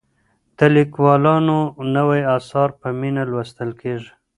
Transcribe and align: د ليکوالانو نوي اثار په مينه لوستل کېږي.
د 0.57 0.59
ليکوالانو 0.75 1.57
نوي 1.95 2.21
اثار 2.37 2.69
په 2.79 2.87
مينه 2.99 3.21
لوستل 3.31 3.69
کېږي. 3.81 4.11